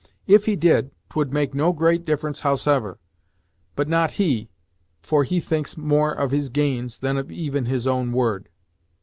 [0.25, 2.97] If he did, 'twould make no great difference howsever;
[3.75, 4.49] but not he,
[4.99, 8.49] for he thinks more of his gains than of even his own word.